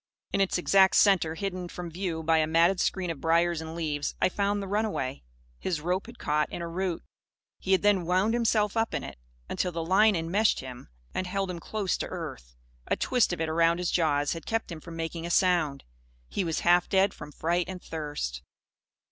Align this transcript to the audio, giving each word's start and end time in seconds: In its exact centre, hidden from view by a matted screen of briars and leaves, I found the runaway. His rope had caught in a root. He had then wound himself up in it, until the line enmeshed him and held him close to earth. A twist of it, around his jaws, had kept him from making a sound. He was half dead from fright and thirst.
In 0.33 0.41
its 0.41 0.57
exact 0.57 0.95
centre, 0.95 1.35
hidden 1.35 1.67
from 1.69 1.91
view 1.91 2.23
by 2.23 2.39
a 2.39 2.47
matted 2.47 2.79
screen 2.79 3.11
of 3.11 3.21
briars 3.21 3.61
and 3.61 3.75
leaves, 3.75 4.15
I 4.19 4.29
found 4.29 4.59
the 4.59 4.67
runaway. 4.67 5.21
His 5.59 5.79
rope 5.79 6.07
had 6.07 6.17
caught 6.17 6.51
in 6.51 6.63
a 6.63 6.67
root. 6.67 7.03
He 7.59 7.73
had 7.73 7.83
then 7.83 8.07
wound 8.07 8.33
himself 8.33 8.75
up 8.75 8.95
in 8.95 9.03
it, 9.03 9.19
until 9.47 9.71
the 9.71 9.85
line 9.85 10.15
enmeshed 10.15 10.59
him 10.59 10.87
and 11.13 11.27
held 11.27 11.51
him 11.51 11.59
close 11.59 11.97
to 11.97 12.07
earth. 12.07 12.55
A 12.87 12.95
twist 12.95 13.31
of 13.31 13.39
it, 13.41 13.47
around 13.47 13.77
his 13.77 13.91
jaws, 13.91 14.33
had 14.33 14.47
kept 14.47 14.71
him 14.71 14.81
from 14.81 14.95
making 14.95 15.27
a 15.27 15.29
sound. 15.29 15.83
He 16.27 16.43
was 16.43 16.61
half 16.61 16.89
dead 16.89 17.13
from 17.13 17.31
fright 17.31 17.69
and 17.69 17.79
thirst. 17.79 18.41